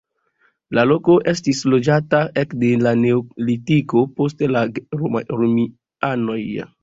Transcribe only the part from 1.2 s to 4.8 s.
estis loĝata ekde la neolitiko post la